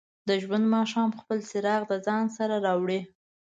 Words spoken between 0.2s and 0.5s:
د